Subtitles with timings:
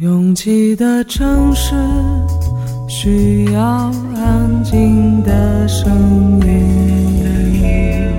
[0.00, 1.74] 拥挤的城市
[2.86, 3.62] 需要
[4.14, 5.88] 安静的声
[6.44, 8.10] 音。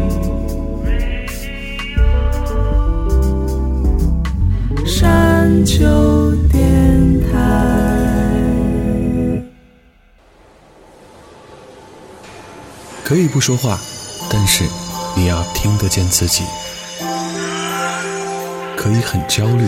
[4.88, 8.26] 山丘电台
[13.04, 13.78] 可以不说话，
[14.32, 14.64] 但是
[15.16, 16.44] 你要听得见自己。
[18.76, 19.68] 可以很焦虑。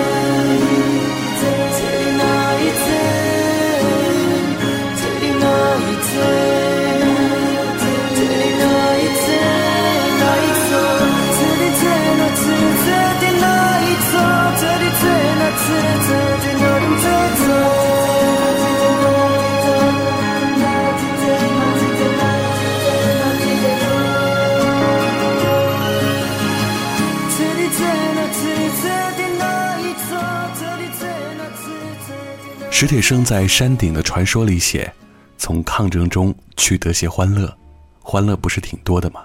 [32.81, 34.91] 史铁生在《山顶的传说》里写
[35.37, 37.55] ：“从抗争中去得些欢乐，
[37.99, 39.19] 欢乐不是挺多的吗？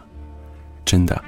[0.85, 1.25] 真的，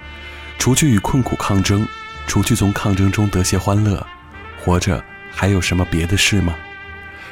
[0.59, 1.89] 除去与困苦抗争，
[2.27, 4.07] 除去从抗争中得些欢乐，
[4.63, 6.55] 活着还有什么别的事吗？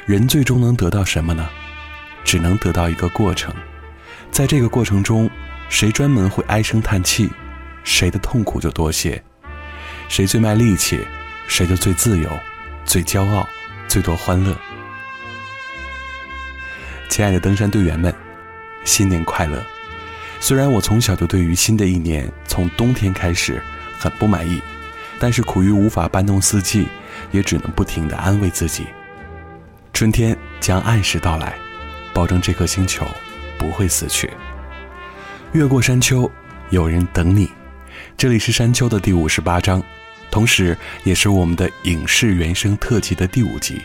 [0.07, 1.47] 人最终能得到什么呢？
[2.23, 3.53] 只能得到一个过程。
[4.31, 5.29] 在这个过程中，
[5.69, 7.29] 谁专门会唉声叹气，
[7.83, 9.21] 谁的痛苦就多些；
[10.09, 11.05] 谁最卖力气，
[11.47, 12.27] 谁就最自由、
[12.83, 13.47] 最骄傲、
[13.87, 14.57] 最多欢乐。”
[17.17, 18.13] 亲爱的登山队员们，
[18.83, 19.59] 新年快乐！
[20.39, 23.59] 虽然我从小就对于新的一年从冬天开始
[23.97, 24.61] 很不满意，
[25.17, 26.87] 但是苦于无法搬动四季，
[27.31, 28.85] 也只能不停地安慰自己：
[29.93, 31.55] 春天将按时到来，
[32.13, 33.03] 保证这颗星球
[33.57, 34.29] 不会死去。
[35.53, 36.29] 越过山丘，
[36.69, 37.49] 有人等你。
[38.15, 39.81] 这里是《山丘》的第五十八章，
[40.29, 43.81] 同时也是我们的影视原声特辑的第五集。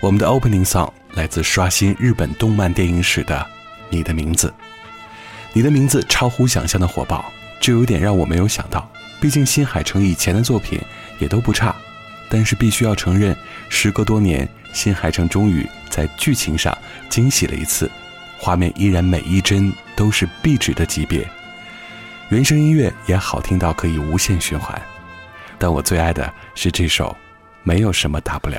[0.00, 0.92] 我们的 opening song。
[1.16, 3.38] 来自刷新日本动漫电影史的
[3.88, 4.48] 《你的名字》，
[5.54, 7.24] 你的名字超乎想象的火爆，
[7.58, 8.86] 这有点让我没有想到。
[9.18, 10.78] 毕竟新海诚以前的作品
[11.18, 11.74] 也都不差，
[12.28, 13.34] 但是必须要承认，
[13.70, 16.76] 时隔多年，新海诚终于在剧情上
[17.08, 17.90] 惊喜了一次，
[18.38, 21.26] 画面依然每一帧都是壁纸的级别，
[22.28, 24.78] 原声音乐也好听到可以无限循环，
[25.58, 27.08] 但我最爱的是这首
[27.62, 28.58] 《没有什么大不了》。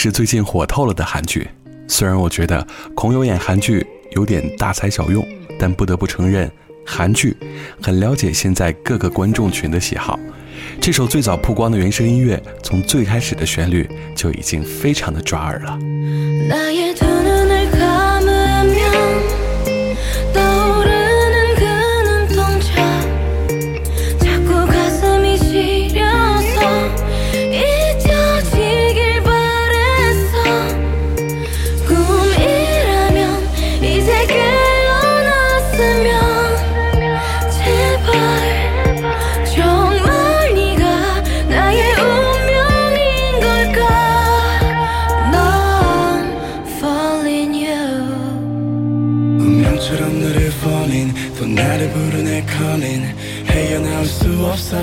[0.00, 1.44] 是最近火透了的韩剧，
[1.88, 2.64] 虽然我觉得
[2.94, 5.26] 孔侑演韩剧有点大材小用，
[5.58, 6.48] 但不得不承认，
[6.86, 7.36] 韩剧
[7.82, 10.16] 很了解现在各个观众群的喜好。
[10.80, 15.76] 这首最早曝光的原声音乐，从最开始的旋律就已经非常的抓耳了。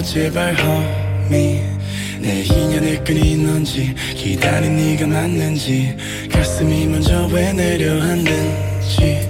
[0.05, 1.59] 제발 허미
[2.21, 5.97] 내 인연의 끈이 있는지 기다린 네가 맞는지
[6.31, 9.29] 가슴이 먼저 왜 내려앉는지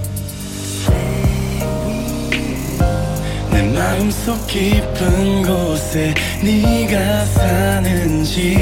[3.52, 6.14] 내 마음속 깊은 곳에
[6.44, 8.56] 네가 사는지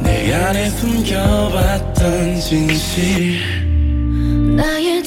[0.00, 3.40] 내 안에 숨겨봤던 진실
[4.56, 4.99] 나의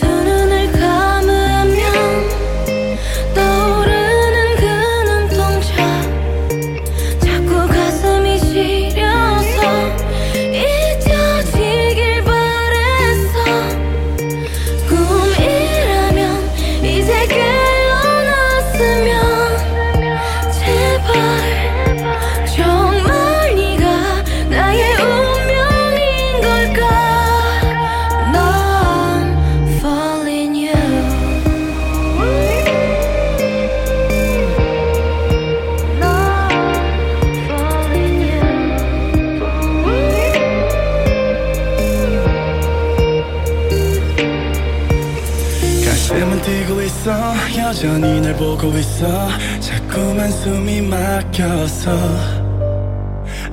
[47.83, 49.27] 여전히 날 보고 있어
[49.59, 51.91] 자꾸만 숨이 막혀서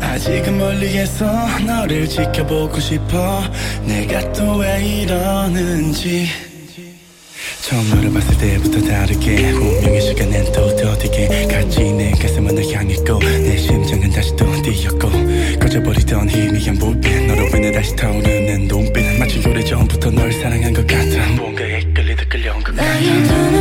[0.01, 1.27] 아직은 멀리에서
[1.67, 3.43] 너를 지켜보고 싶어
[3.85, 6.29] 내가 또 왜 이러는지
[7.63, 13.57] 처음 너를 봤을 때부터 다르게 운명의 시간엔 또 더디게 같이 내 가슴은 널 향했고 내
[13.57, 15.09] 심장은 다시 또 뛰었고
[15.61, 21.81] 꺼져버리던 희미한 불빛 너로 인해 다시 타오르는 눈빛 마치 오래전부터 널 사랑한 것 같아 뭔가에
[21.95, 23.60] 끌리다 끌려온 것 같아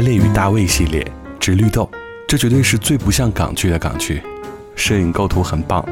[0.00, 1.04] 列与大卫》系列
[1.40, 1.90] 之绿豆，
[2.26, 4.22] 这绝对是最不像港剧的港剧。
[4.76, 5.84] 摄影构图很棒，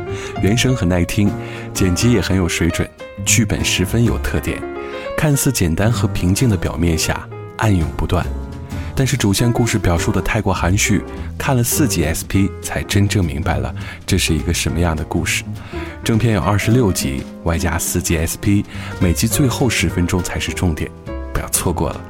[0.43, 1.33] 原声很耐听，
[1.75, 2.89] 剪辑也很有水准，
[3.25, 4.63] 剧本十分有特点。
[5.17, 7.27] 看似简单和平静的表面下，
[7.57, 8.25] 暗涌不断。
[8.95, 11.03] 但是主线故事表述的太过含蓄，
[11.37, 13.75] 看了四集 SP 才真正明白了
[14.07, 15.43] 这是一个什么样的故事。
[16.05, 18.63] 正片有二十六集，外加四集 SP，
[19.01, 20.89] 每集最后十分钟才是重点，
[21.33, 22.01] 不要错过了。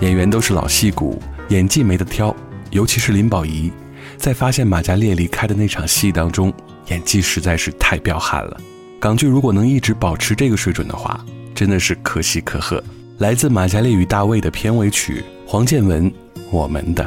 [0.00, 2.34] 演员都是老戏骨，演技没得挑，
[2.70, 3.70] 尤其是林保怡，
[4.16, 6.50] 在发现马加烈离开的那场戏当中，
[6.88, 8.58] 演技实在是太彪悍了。
[8.98, 11.22] 港剧如果能一直保持这个水准的话，
[11.54, 12.82] 真的是可喜可贺。
[13.18, 16.10] 来自《马加烈与大卫》的片尾曲，黄建文，
[16.50, 17.04] 《我们的》。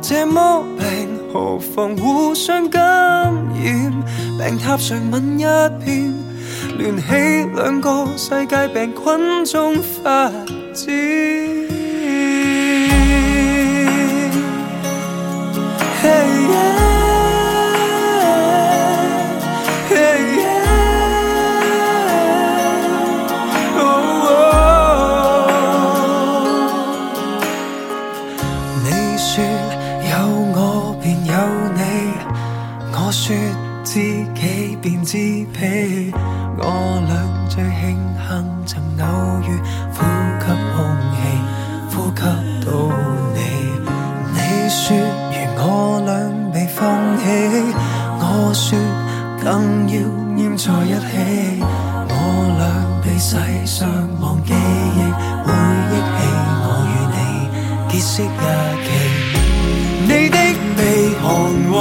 [0.00, 0.86] 这么病，
[1.32, 3.54] 何妨互相感染？
[3.54, 4.04] 病
[4.58, 5.44] 榻上吻一
[5.84, 6.12] 遍，
[6.78, 7.04] 联起
[7.56, 10.28] 两个世界，病菌中发
[10.74, 10.92] 展。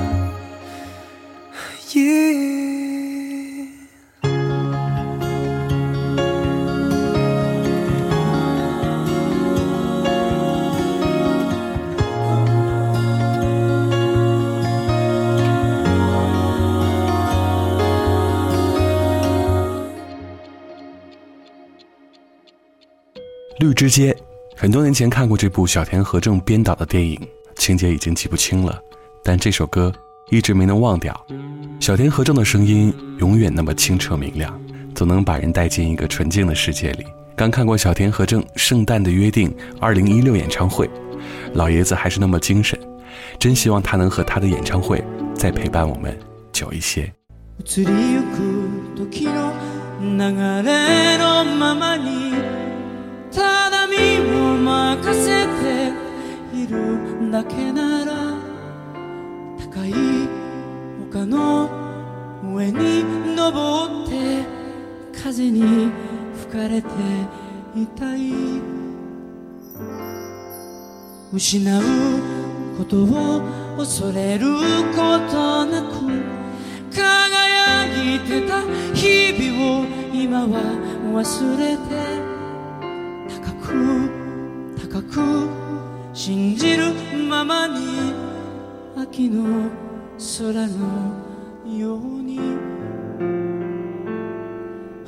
[23.59, 24.16] 绿之街，
[24.57, 27.19] 很多年前看过这部小田和正编导的电影，
[27.57, 28.78] 情节已经记不清了，
[29.23, 29.92] 但这首歌
[30.30, 31.14] 一直没能忘掉。
[31.80, 34.54] 小田和正的声音永远那么清澈明亮，
[34.94, 37.04] 总能把人带进一个纯净的世界里。
[37.34, 40.88] 刚看过小田和正《圣诞的约定》2016演唱会，
[41.54, 42.78] 老爷子还是那么精神，
[43.38, 45.02] 真希望他能和他的演唱会
[45.34, 46.14] 再陪伴我们
[46.52, 47.10] 久一些。
[61.12, 61.69] 丘の
[62.55, 64.47] 上に登って
[65.19, 65.90] 風に
[66.38, 66.87] 吹かれて
[67.75, 68.33] いたい
[71.33, 71.83] 失う
[72.79, 73.43] ことを
[73.76, 74.47] 恐れる
[74.95, 74.95] こ
[75.33, 76.11] となく
[76.95, 78.61] 輝いてた
[78.95, 80.62] 日々を今は
[81.12, 85.49] 忘れて高く高く
[86.14, 86.93] 信じる
[87.29, 88.12] ままに
[88.97, 89.89] 秋の
[90.21, 90.65] 空の
[91.79, 92.37] ように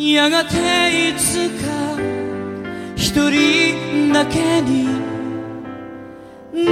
[0.01, 1.67] やがていつか
[2.95, 4.85] 一人だけに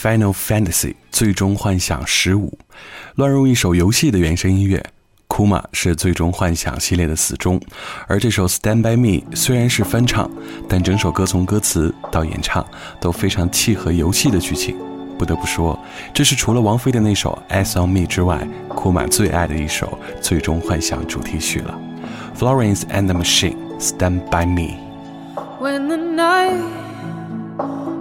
[0.00, 2.56] Final Fantasy 最终幻想十五，
[3.16, 4.80] 乱入一首游戏的原声音乐。
[5.26, 7.60] 库 a 是最终幻想系列的死忠，
[8.06, 10.28] 而这首《Stand By Me》虽然是翻唱，
[10.68, 12.64] 但整首歌从歌词到演唱
[13.00, 14.76] 都非常契合游戏的剧情。
[15.18, 15.76] 不得不说，
[16.14, 21.76] 这是除了王菲的那首《As On Me》之外，库 a 最爱的一首最终幻想主题曲了。
[22.38, 24.72] Florence and the Machine，《Stand By Me》。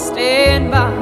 [0.07, 0.96] stand by.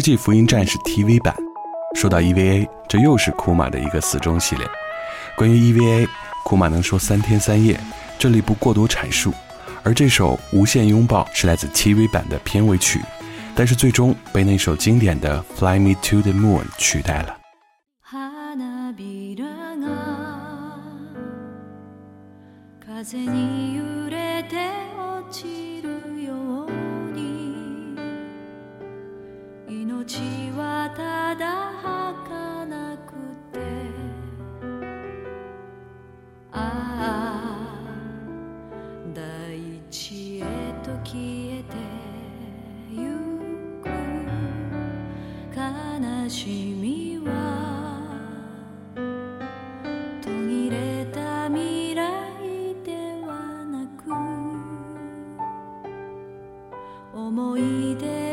[0.00, 1.34] 世纪福音战士》TV 版，
[1.96, 4.64] 说到 EVA，这又是库玛的一个死忠系列。
[5.36, 6.06] 关于 EVA，
[6.44, 7.76] 库玛能说三天三夜，
[8.16, 9.34] 这里不过多阐述。
[9.82, 13.00] 而这首《无限拥抱》是来自 TV 版的片尾曲，
[13.56, 17.34] 但是最终被那首经典的《Fly Me to the Moon》取代了。
[30.08, 30.18] ち
[30.56, 31.76] はただ
[32.26, 32.32] か
[32.64, 33.12] なく
[33.52, 33.60] て
[36.50, 37.64] ああ
[39.12, 39.52] 大
[39.90, 40.40] 地へ
[40.82, 41.66] と消えて
[42.90, 43.12] ゆ
[43.84, 43.86] く
[45.54, 45.60] 悲
[46.30, 48.08] しみは
[50.22, 52.02] 途切れた未来
[52.82, 52.92] で
[53.26, 54.00] はなく
[57.14, 58.27] 思い出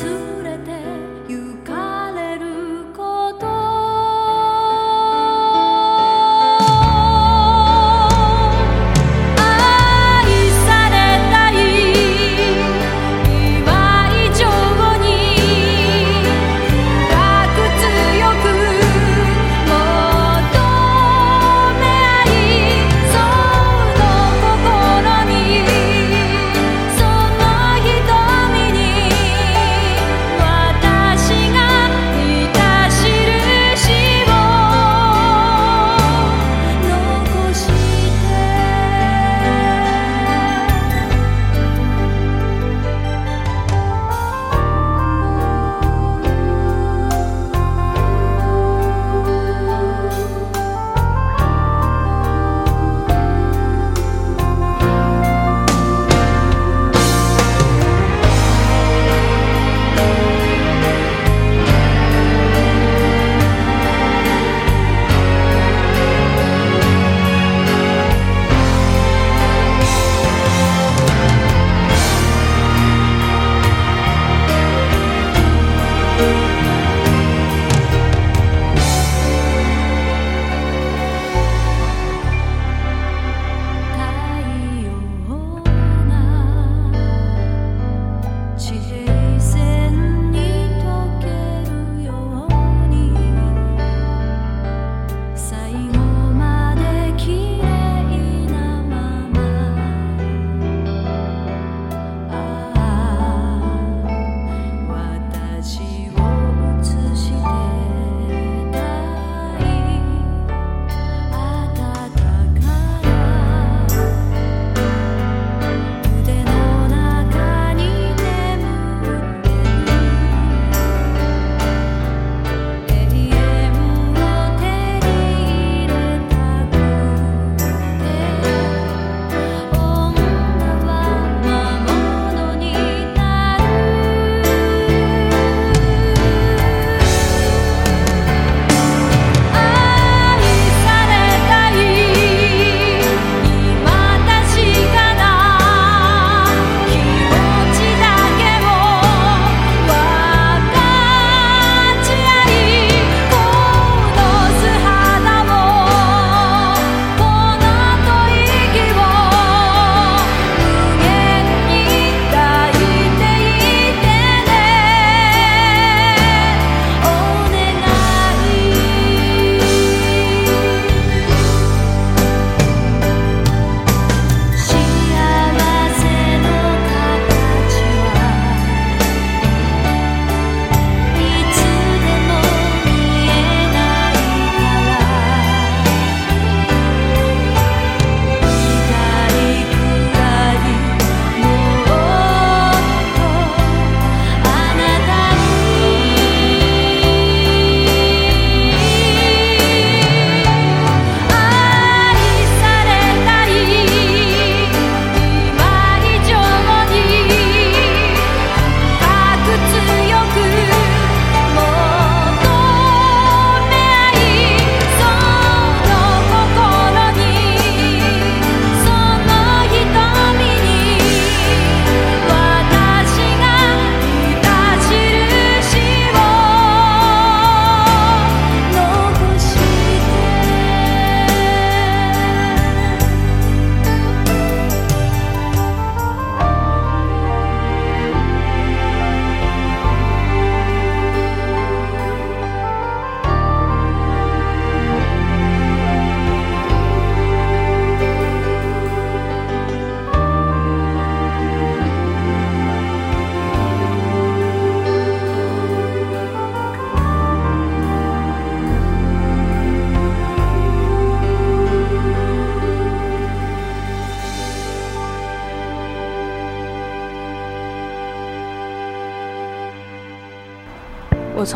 [0.00, 0.06] 突
[0.44, 0.47] 然。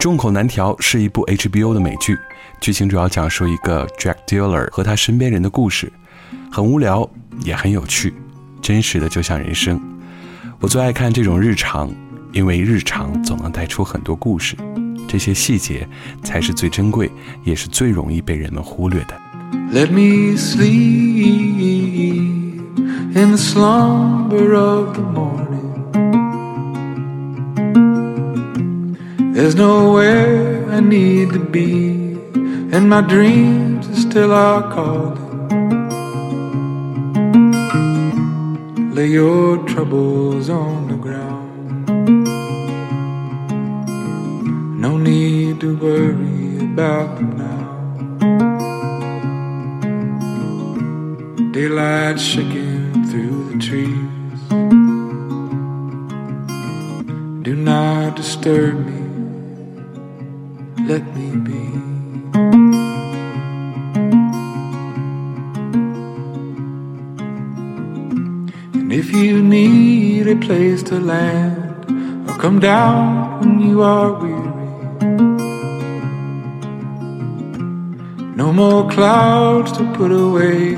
[0.02, 2.16] 《众口难调》是一部 HBO 的美剧，
[2.58, 5.92] 剧情主要讲述一个 drug dealer 和他身边人的故事，
[6.50, 7.06] 很无聊
[7.44, 8.14] 也很有趣，
[8.62, 9.78] 真实的就像人生。
[10.58, 11.92] 我最爱看这种日常，
[12.32, 14.56] 因为日常总能带出很多故事，
[15.06, 15.86] 这些细节
[16.24, 17.12] 才是最珍贵，
[17.44, 19.14] 也是最容易被人们忽略的。
[19.70, 22.56] Let sleep me
[23.12, 25.40] the slumber the morning.
[25.40, 25.49] in of
[29.40, 31.72] There's nowhere I need to be,
[32.74, 35.30] and my dreams are still our calling.
[38.94, 41.86] Lay your troubles on the ground.
[44.78, 47.68] No need to worry about them now.
[51.54, 53.98] Daylight shaking through the trees.
[57.42, 59.09] Do not disturb me
[60.90, 61.68] let me be.
[68.80, 71.76] And if you need a place to land,
[72.28, 73.06] I'll come down
[73.38, 74.66] when you are weary.
[78.40, 80.74] No more clouds to put away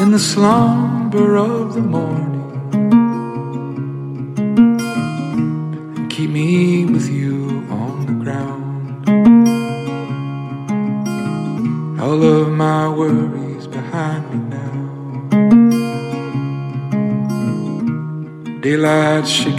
[0.00, 2.31] in the slumber of the morning.
[19.22, 19.51] much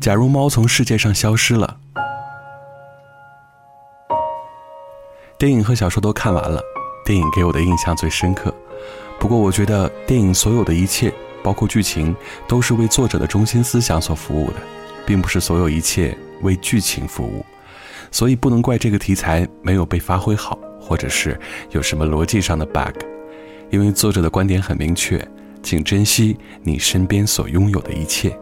[0.00, 1.78] 假如猫从世界上消失了，
[5.38, 6.60] 电影和小说都看完了。
[7.04, 8.52] 电影给我的印象最深刻，
[9.20, 12.16] 不过我觉得电影所有的一切，包括剧情，
[12.48, 14.56] 都是为作者的中心思想所服务的，
[15.06, 17.44] 并不是所有一切为剧情服务，
[18.10, 21.38] 所以不能怪这个题材没有被发挥好，或者是
[21.70, 22.98] 有什么逻辑上的 bug，
[23.70, 25.22] 因为作者的观点很明确，
[25.62, 28.34] 请珍惜你身边所拥有的一切。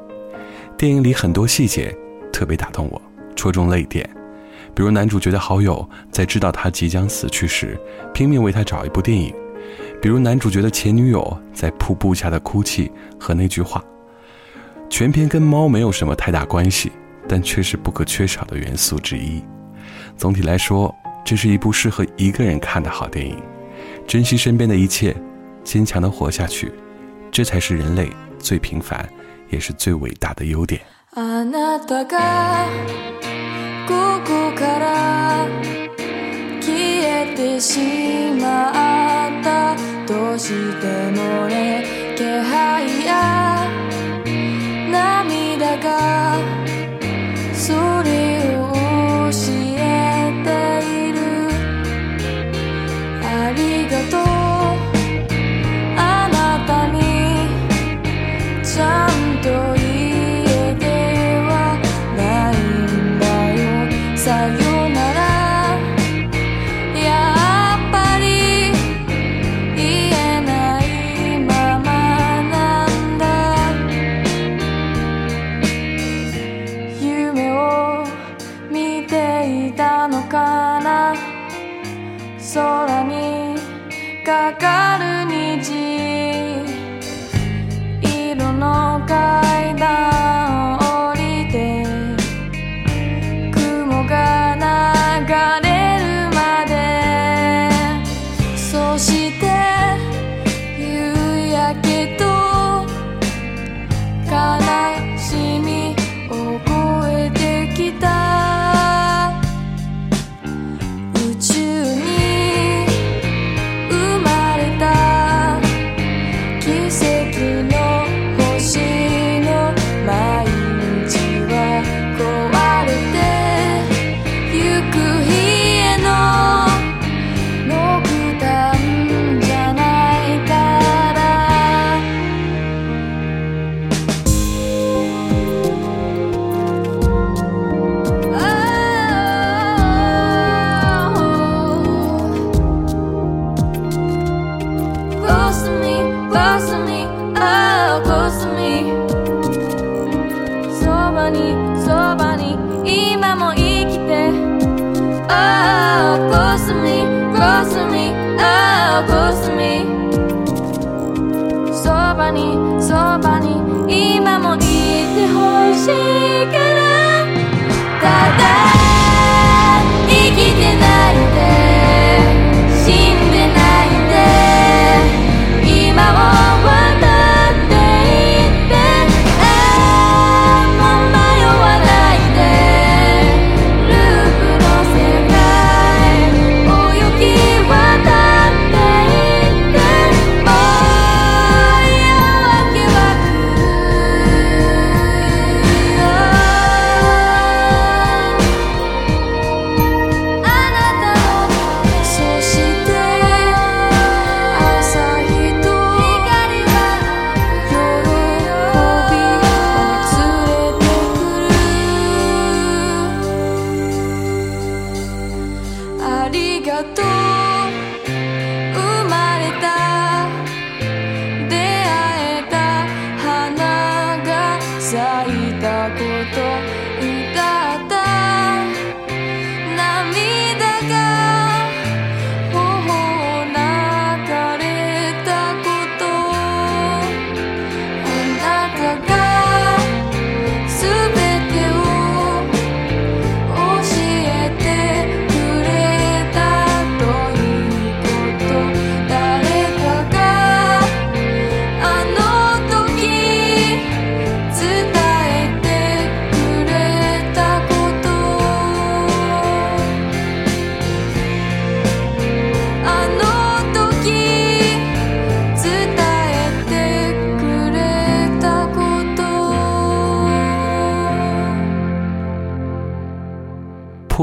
[0.79, 1.95] 电影里很多细节
[2.33, 3.03] 特别打动我，
[3.35, 4.09] 戳中泪点。
[4.75, 7.79] 比如男主角的好友在知道他即将死去时，
[8.15, 9.31] 拼命为他找一部电影；
[10.01, 13.83] 比如男主角的前女友在瀑布下的哭泣和那句话，
[14.89, 16.91] 全片跟猫没有什么太大关系，
[17.29, 19.43] 但却是不可缺少的元素之一。
[20.17, 20.95] 总体来说，
[21.25, 23.37] 这是一部适合一个人看的好电影。
[24.07, 25.15] 珍惜身边的一切，
[25.65, 26.73] 坚强地活下去，
[27.31, 29.07] 这才是人类最平凡，
[29.51, 30.81] 也是最伟大的优点。
[33.89, 35.49] ここから
[36.61, 37.79] 消えてし
[38.41, 39.77] まった
[40.07, 41.85] どうしてもね
[42.17, 43.67] 気配や
[44.91, 46.62] 涙が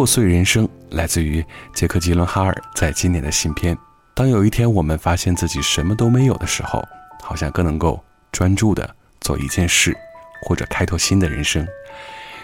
[0.10, 1.46] 所以，人生来自于
[1.76, 3.78] 杰克·吉伦哈尔在今年的新片。
[4.16, 6.84] 当有一天我们发现自己什么都没有的时候，
[7.22, 8.90] 好像更能够专注的
[9.22, 9.96] 做一件事，
[10.42, 11.64] 或者开拓新的人生。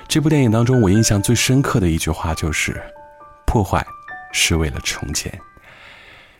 [0.07, 2.79] 这部电影当中，我印象最深刻的一句话就是
[3.51, 3.83] ：“破坏
[4.31, 5.35] 是为了重建。”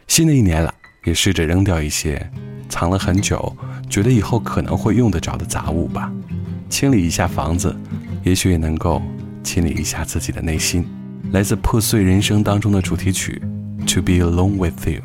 [0.05, 0.71] 新的一年了，
[1.05, 2.31] 也试着扔掉一些
[2.69, 3.57] 藏了很久、
[3.89, 6.11] 觉得以后可能会用得着的杂物吧。
[6.69, 7.75] 清理一下房子，
[8.23, 9.01] 也许也能够
[9.43, 10.87] 清理一下自己的内心。
[11.31, 13.41] 来自破碎人生当中的主题曲，
[13.93, 15.01] 《To Be Alone With You》。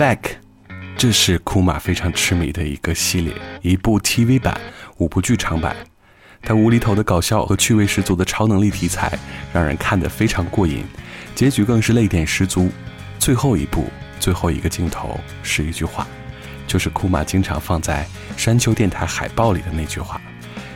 [0.00, 0.36] Back，
[0.96, 4.58] 这是库玛非常痴迷的一个系列，一部 TV 版，
[4.96, 5.76] 五部剧场版。
[6.42, 9.12] 它无厘头的搞笑和趣味十足的超能力题材，
[9.52, 10.86] 让人看得非常过瘾，
[11.34, 12.70] 结局更是泪点十足。
[13.18, 13.88] 最后一部
[14.18, 16.08] 最后一个镜头是一句话，
[16.66, 18.06] 就是库玛经常放在
[18.38, 20.18] 山丘电台海报里的那句话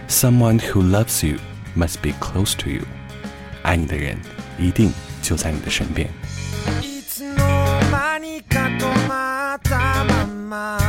[0.07, 1.39] ：Someone who loves you
[1.75, 2.83] must be close to you，
[3.62, 4.18] 爱你的人
[4.59, 6.11] 一定就在你的身边。
[9.57, 10.80] ったまま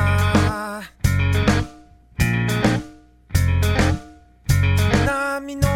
[5.06, 5.75] 波の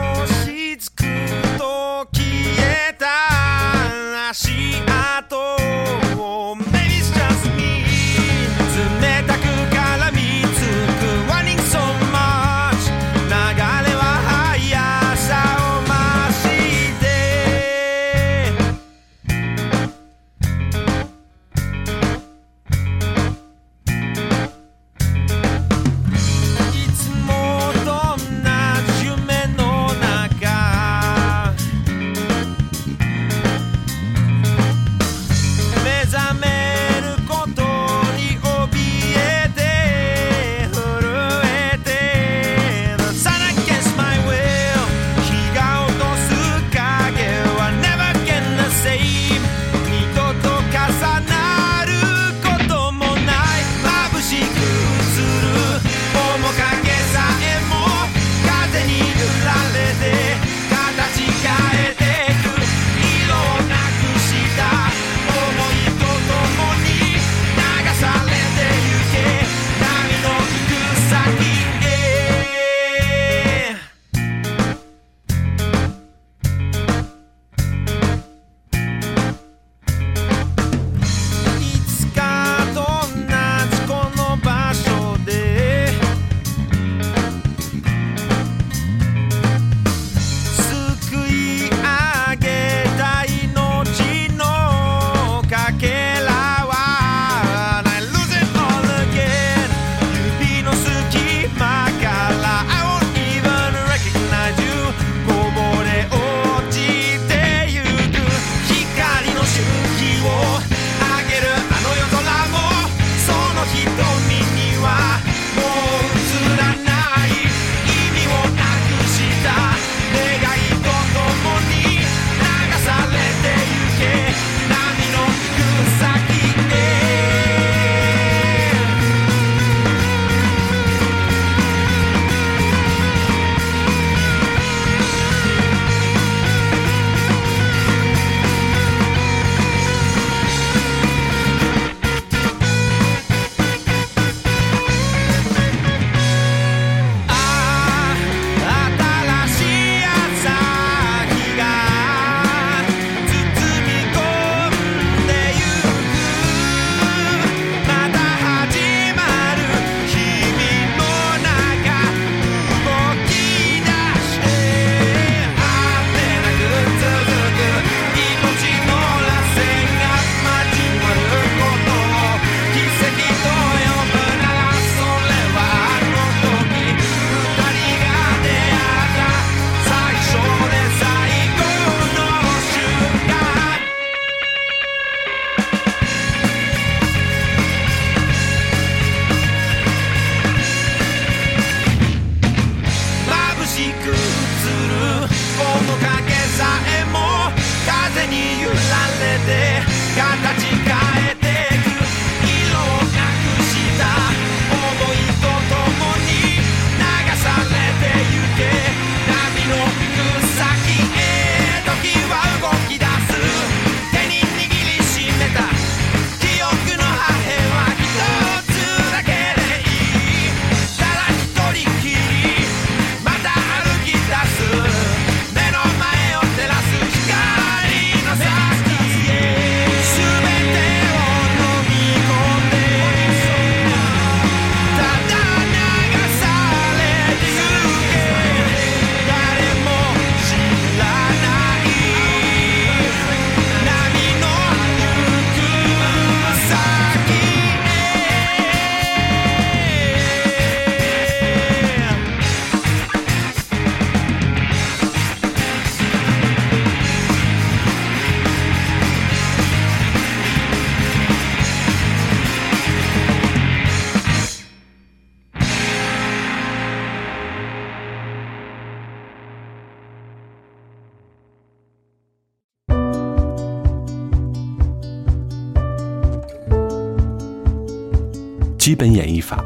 [278.99, 279.63] 本演绎法，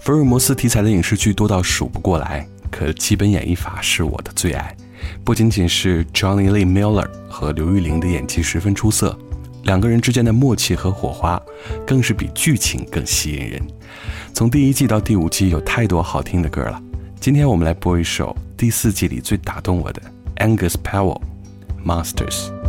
[0.00, 4.76] 福尔摩斯题材的影视剧多到数不过来，可基本演绎法是我的最爱。
[5.22, 9.16] 不仅仅是 Johnny Lee Miller 和刘玉玲的演技十分出色，
[9.62, 11.40] 两个人之间的默契和火花，
[11.86, 13.62] 更是比剧情更吸引人。
[14.32, 16.82] 从第一季到第五季，有太多好听的歌了。
[17.20, 20.02] 今天我们来播一首第四季里最打动我的
[20.38, 22.63] Angus Powell，Monsters。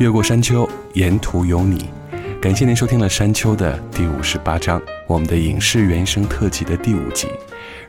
[0.04, 1.90] 越过山丘，沿途有你。
[2.42, 7.30] 感谢您收听了《山丘》的第五十八章，我们的影视原声特辑的第五集。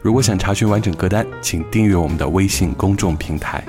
[0.01, 3.65] 如果想查询完整歌单，请订阅我们的微信公众平台。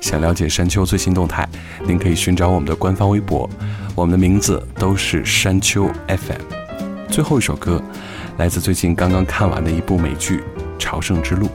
[0.00, 1.48] 想了解《山丘》最新动态，
[1.86, 3.48] 您可以寻找我们的官方微博。
[3.94, 7.06] 我们的名字都是山丘 FM。
[7.08, 7.80] 最后一首歌
[8.38, 10.38] 来自最近刚刚看完的一部美剧
[10.80, 11.46] 《朝圣之路》。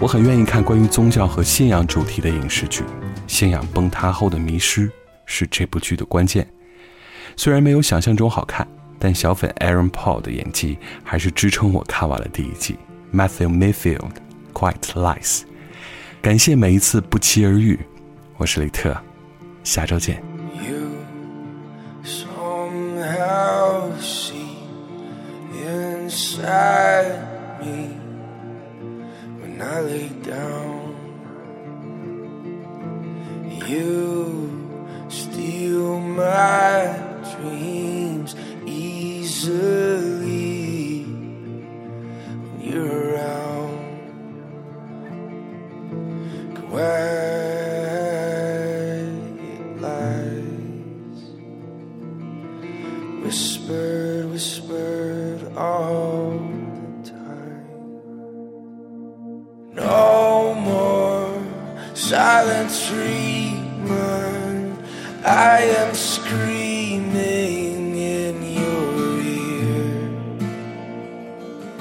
[0.00, 2.82] 我很愿意看关于宗教和信仰主题的影视剧，
[3.26, 4.90] 信仰崩塌后的迷失。
[5.30, 6.44] 是这部剧的关键，
[7.36, 8.66] 虽然没有想象中好看，
[8.98, 12.76] 但小粉 Aaron Paul 的演技还是支撑我看完了第一季。
[13.14, 14.10] Matthew Mayfield
[14.52, 15.42] quite lies，
[16.20, 17.78] 感谢每一次不期而遇，
[18.38, 18.96] 我是李特，
[19.62, 20.20] 下周见。
[20.66, 20.96] You
[22.04, 24.58] somehow see
[25.64, 27.14] inside
[27.62, 27.96] me
[29.38, 30.80] when I lay down.
[33.70, 34.59] You.
[35.10, 36.96] steal my
[37.36, 41.02] dreams easily
[42.44, 43.70] when you're around.
[46.68, 46.78] Quiet
[49.80, 51.20] lies
[53.24, 57.74] whispered, whispered all the time.
[59.74, 61.42] No more
[61.96, 64.39] silent treatment.
[65.32, 70.02] I am screaming in your ear.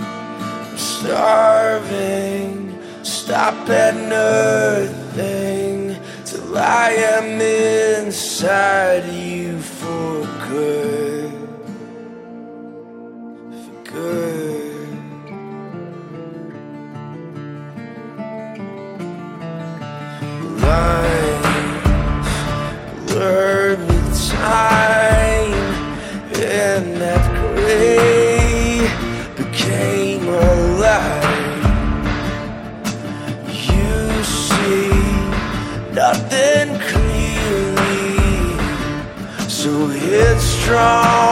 [0.07, 10.88] I'm starving, stop at nothing till I am inside you for good.
[40.69, 41.28] strong.